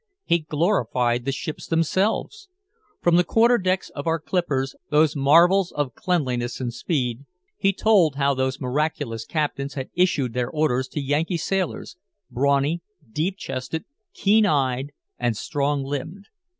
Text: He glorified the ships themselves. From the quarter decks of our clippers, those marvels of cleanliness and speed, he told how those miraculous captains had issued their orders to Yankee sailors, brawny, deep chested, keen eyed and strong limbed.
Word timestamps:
He 0.25 0.39
glorified 0.39 1.25
the 1.25 1.31
ships 1.31 1.67
themselves. 1.67 2.49
From 3.03 3.17
the 3.17 3.23
quarter 3.23 3.59
decks 3.59 3.91
of 3.91 4.07
our 4.07 4.19
clippers, 4.19 4.73
those 4.89 5.15
marvels 5.15 5.71
of 5.71 5.93
cleanliness 5.93 6.59
and 6.59 6.73
speed, 6.73 7.27
he 7.55 7.71
told 7.71 8.15
how 8.15 8.33
those 8.33 8.59
miraculous 8.59 9.25
captains 9.25 9.75
had 9.75 9.91
issued 9.93 10.33
their 10.33 10.49
orders 10.49 10.87
to 10.87 10.99
Yankee 10.99 11.37
sailors, 11.37 11.97
brawny, 12.31 12.81
deep 13.11 13.37
chested, 13.37 13.85
keen 14.11 14.43
eyed 14.43 14.91
and 15.19 15.37
strong 15.37 15.83
limbed. 15.83 16.29